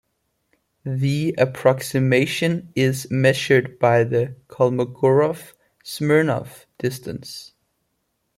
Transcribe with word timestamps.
The 0.83 1.35
approximation 1.37 2.73
is 2.75 3.05
measured 3.11 3.77
by 3.77 4.03
the 4.03 4.35
Kolmogorov-Smirnov 4.49 6.65
distance. 6.79 7.53